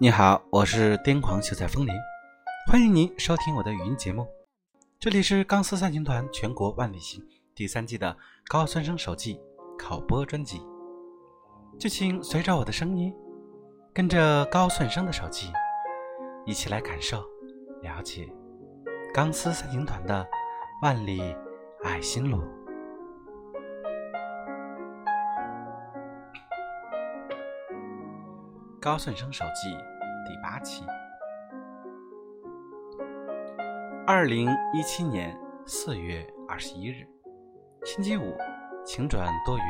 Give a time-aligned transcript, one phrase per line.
[0.00, 1.92] 你好，我是癫狂秀才风铃，
[2.70, 4.24] 欢迎您收听我的语音节目。
[5.00, 7.20] 这里是钢丝三行团全国万里行
[7.52, 8.16] 第三季的
[8.46, 9.40] 高三生手记
[9.76, 10.62] 考播专辑，
[11.80, 13.12] 就请随着我的声音，
[13.92, 15.50] 跟着高顺生的手记，
[16.46, 17.24] 一起来感受、
[17.82, 18.28] 了解
[19.12, 20.24] 钢丝三行团的
[20.80, 21.20] 万里
[21.82, 22.40] 爱心路。
[28.80, 29.76] 高顺生手记
[30.24, 30.84] 第八期，
[34.06, 37.04] 二零一七年四月二十一日，
[37.84, 38.36] 星期五，
[38.84, 39.64] 晴转多云。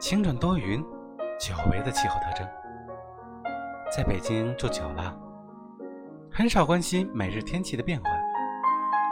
[0.00, 0.82] 晴转多云，
[1.38, 2.48] 久违的气候特征。
[3.94, 5.14] 在北京住久了，
[6.32, 8.08] 很少关心每日天气的变化，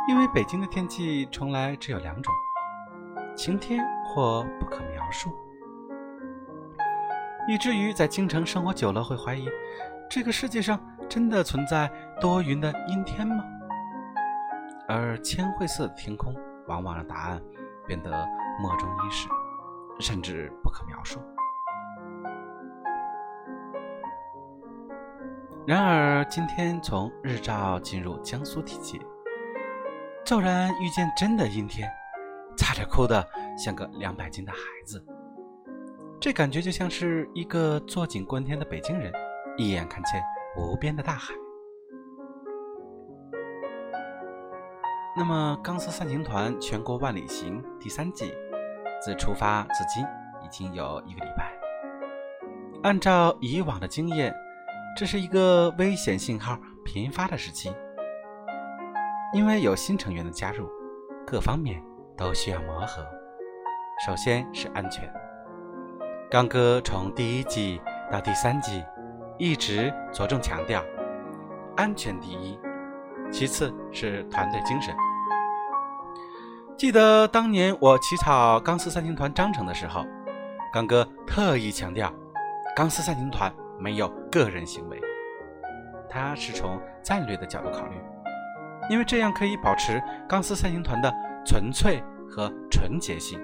[0.08, 2.32] 因为北京的天气从来只有两种：
[3.36, 5.36] 晴天或不可描述。
[7.46, 9.48] 以至于在京城生活久了，会怀疑
[10.08, 13.44] 这个世界上真的存在多云的阴天吗？
[14.88, 16.34] 而铅灰色的天空
[16.66, 17.42] 往往让答案
[17.86, 18.10] 变得
[18.60, 19.28] 莫衷一是，
[19.98, 21.20] 甚至不可描述。
[25.66, 29.00] 然而，今天从日照进入江苏地界，
[30.22, 31.90] 骤然遇见真的阴天，
[32.58, 33.26] 差点哭得
[33.56, 35.02] 像个两百斤的孩子。
[36.24, 39.12] 这感觉就像是一个坐井观天的北京人，
[39.58, 40.22] 一眼看见
[40.56, 41.34] 无边的大海。
[45.14, 48.32] 那么，钢丝三行团全国万里行第三季，
[49.02, 50.02] 自出发至今
[50.42, 51.52] 已经有一个礼拜。
[52.84, 54.34] 按照以往的经验，
[54.96, 57.70] 这是一个危险信号频发的时期，
[59.34, 60.66] 因为有新成员的加入，
[61.26, 61.84] 各方面
[62.16, 63.06] 都需要磨合。
[64.06, 65.06] 首先是安全。
[66.30, 67.80] 刚哥从第一季
[68.10, 68.82] 到第三季，
[69.38, 70.82] 一直着重强调
[71.76, 72.58] 安全第一，
[73.30, 74.94] 其次是团队精神。
[76.76, 80.04] 记得当年我起草钢丝三行团章程的时候，
[80.72, 82.12] 刚哥特意强调，
[82.74, 85.00] 钢丝三行团没有个人行为，
[86.08, 87.96] 他是从战略的角度考虑，
[88.90, 91.14] 因为这样可以保持钢丝三行团的
[91.46, 93.38] 纯粹和纯洁性。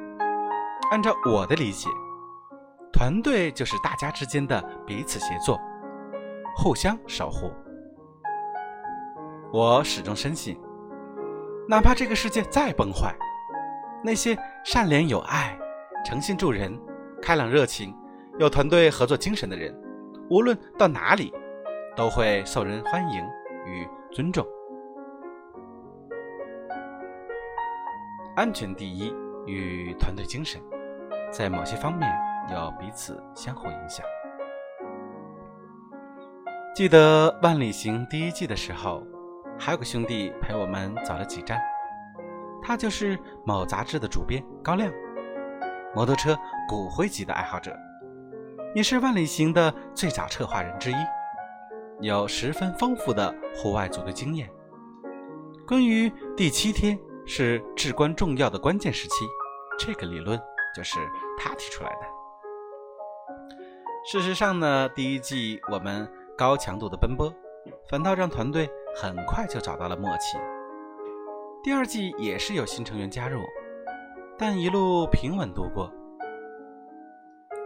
[0.90, 1.88] 按照我的理解。
[3.00, 5.58] 团队就是大家之间的彼此协作，
[6.54, 7.50] 互相守护。
[9.50, 10.60] 我始终深信，
[11.66, 13.16] 哪怕这个世界再崩坏，
[14.04, 15.58] 那些善良有爱、
[16.04, 16.78] 诚信助人、
[17.22, 17.96] 开朗热情、
[18.38, 19.74] 有团队合作精神的人，
[20.28, 21.32] 无论到哪里，
[21.96, 23.24] 都会受人欢迎
[23.64, 24.46] 与尊重。
[28.36, 29.10] 安全第一
[29.46, 30.60] 与团队精神，
[31.32, 32.29] 在某些方面。
[32.50, 34.04] 要彼此相互影响。
[36.74, 39.02] 记得万里行第一季的时候，
[39.58, 41.60] 还有个兄弟陪我们走了几站，
[42.62, 44.90] 他就是某杂志的主编高亮，
[45.94, 47.76] 摩托车骨灰级的爱好者，
[48.74, 50.94] 也是万里行的最早策划人之一，
[52.00, 54.48] 有十分丰富的户外组队经验。
[55.66, 59.26] 关于第七天是至关重要的关键时期，
[59.78, 60.40] 这个理论
[60.74, 60.98] 就是
[61.36, 62.19] 他提出来的。
[64.02, 67.32] 事实上呢，第一季我们高强度的奔波，
[67.88, 70.38] 反倒让团队很快就找到了默契。
[71.62, 73.42] 第二季也是有新成员加入，
[74.38, 75.92] 但一路平稳度过。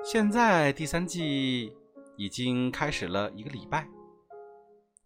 [0.03, 1.73] 现在第三季
[2.17, 3.87] 已经开始了一个礼拜，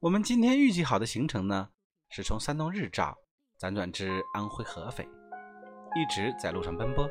[0.00, 1.69] 我们今天预计好的行程呢，
[2.09, 3.17] 是从山东日照
[3.61, 5.06] 辗转至安徽合肥，
[5.94, 7.09] 一直在路上奔波。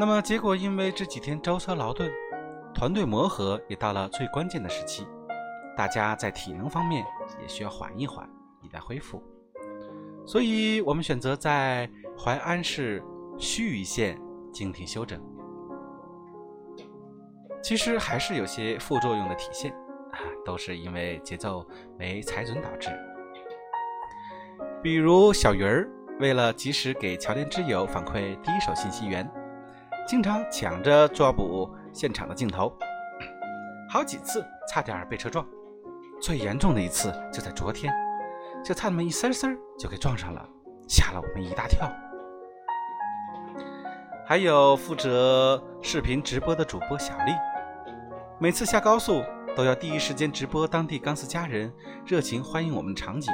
[0.00, 2.08] 那么结果，因为这几天舟车劳顿，
[2.72, 5.04] 团队磨合也到了最关键的时期，
[5.76, 7.04] 大家在体能方面
[7.42, 8.30] 也需要缓一缓，
[8.62, 9.20] 以待恢复。
[10.24, 13.02] 所以我们选择在淮安市
[13.36, 14.16] 盱眙县
[14.52, 15.20] 静停休整。
[17.60, 19.72] 其实还是有些副作用的体现
[20.12, 21.66] 啊，都是因为节奏
[21.98, 22.88] 没踩准导致。
[24.80, 25.90] 比如小鱼儿
[26.20, 29.28] 为了及时给桥联之友反馈第一手信息源。
[30.08, 32.72] 经常抢着抓捕现场的镜头，
[33.90, 35.46] 好几次差点被车撞。
[36.18, 37.92] 最严重的一次就在昨天，
[38.64, 39.46] 就差那么一丝丝
[39.78, 40.42] 就给撞上了，
[40.88, 41.86] 吓了我们一大跳。
[44.26, 47.32] 还有负责视频直播的主播小丽，
[48.38, 49.22] 每次下高速
[49.54, 51.70] 都要第一时间直播当地钢丝家人
[52.06, 53.30] 热情欢迎我们场景。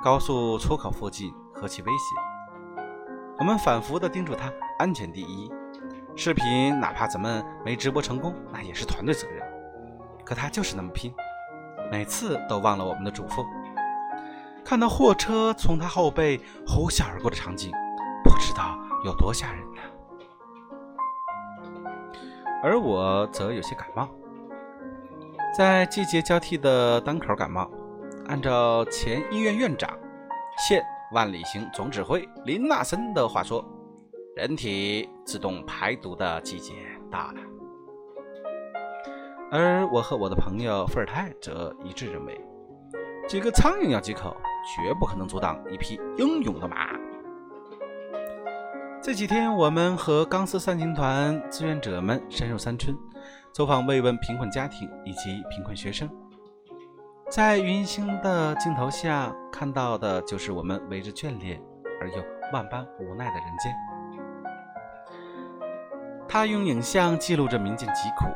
[0.00, 2.86] 高速出口附近何其危险，
[3.40, 4.48] 我们反复的叮嘱他。
[4.78, 5.52] 安全第一，
[6.16, 9.40] 视频哪怕咱们没直播成功，那也是团队责任。
[10.24, 11.14] 可他就是那么拼，
[11.92, 13.46] 每次都忘了我们的嘱咐。
[14.64, 17.70] 看到货车从他后背呼啸而过的场景，
[18.24, 19.82] 不知道有多吓人呢。
[22.62, 24.08] 而我则有些感冒，
[25.56, 27.70] 在季节交替的当口感冒。
[28.26, 29.88] 按照前医院院长、
[30.58, 30.82] 现
[31.12, 33.64] 万里行总指挥林纳森的话说。
[34.34, 36.72] 人体自动排毒的季节
[37.08, 37.34] 到了，
[39.52, 42.40] 而我和我的朋友伏尔泰则一致认为，
[43.28, 44.36] 几个苍蝇咬几口，
[44.74, 46.98] 绝不可能阻挡一匹英勇的马。
[49.00, 52.96] 这几天，我们和钢丝三青团志愿者们深入山村，
[53.52, 56.10] 走访慰问贫困家庭以及贫困学生，
[57.30, 61.62] 在云星的镜头下看到的就是我们为之眷恋
[62.00, 62.16] 而又
[62.52, 63.72] 万般无奈的人间。
[66.34, 68.26] 他用影像记录着民间疾苦，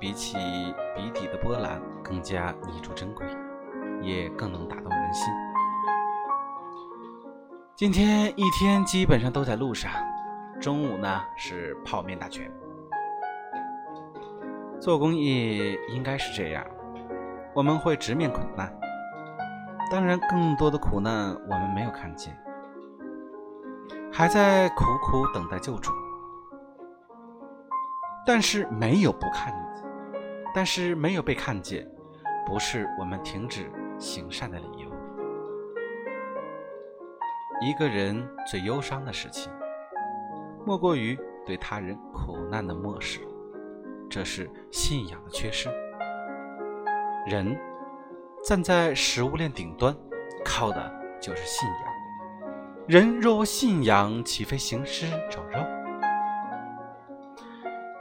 [0.00, 0.36] 比起
[0.96, 3.24] 笔底的波澜更加弥足珍贵，
[4.02, 5.32] 也更能打动人心。
[7.76, 9.92] 今天一天基本上都在路上，
[10.60, 12.50] 中午呢是泡面大全。
[14.80, 16.66] 做公益应该是这样，
[17.54, 18.76] 我们会直面苦难，
[19.88, 22.36] 当然更多的苦难我们没有看见，
[24.12, 25.92] 还在苦苦等待救助。
[28.26, 29.52] 但是没有不看，
[30.54, 31.86] 但是没有被看见，
[32.46, 34.90] 不是我们停止行善的理由。
[37.62, 39.52] 一个人最忧伤的事情，
[40.64, 43.20] 莫过于对他人苦难的漠视，
[44.08, 45.68] 这是信仰的缺失。
[47.26, 47.58] 人
[48.44, 49.94] 站在食物链顶端，
[50.44, 51.78] 靠的就是信仰。
[52.88, 55.58] 人若无信仰，岂非行尸走肉？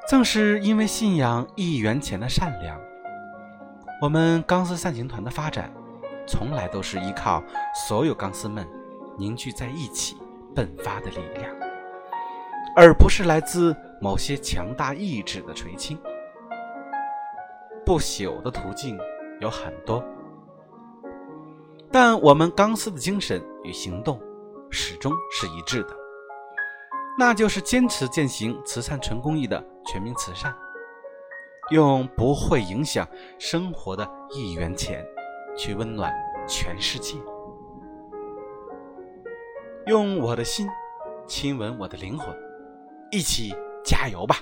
[0.10, 2.82] 正是因为信仰一元钱的善良，
[4.02, 5.72] 我们钢丝散行团的发展，
[6.28, 7.44] 从来都是依靠
[7.88, 8.68] 所有钢丝们
[9.20, 10.18] 凝聚在一起
[10.56, 11.56] 迸发的力量，
[12.76, 15.96] 而不是来自某些强大意志的垂青。
[17.86, 18.98] 不朽的途径
[19.40, 20.04] 有很多，
[21.92, 24.20] 但我们钢丝的精神与行动
[24.72, 25.99] 始终是一致的。
[27.20, 30.56] 那就是坚持践行慈善纯公益的全民慈善，
[31.70, 33.06] 用不会影响
[33.38, 35.06] 生活的一元钱
[35.58, 36.14] 去温暖
[36.48, 37.18] 全世界，
[39.86, 40.70] 用我的心
[41.28, 42.34] 亲吻我的灵魂，
[43.12, 44.38] 一起加油吧！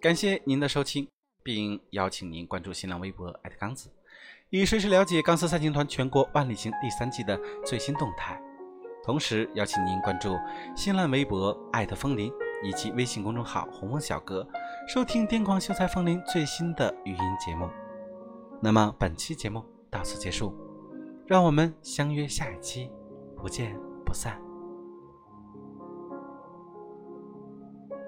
[0.00, 1.06] 感谢您的收听，
[1.42, 3.90] 并邀请您关注新浪微博钢子，
[4.48, 8.42] 以随时了解钢丝三行团全国万里行第三季的最新动态。
[9.02, 10.36] 同时邀请您关注
[10.76, 14.46] 新浪微博“艾特风铃”以及微信公众号“红枫小哥”，
[14.88, 17.68] 收听癫狂秀才风铃最新的语音节目。
[18.60, 20.54] 那么本期节目到此结束，
[21.26, 22.90] 让我们相约下一期，
[23.36, 24.47] 不见不散。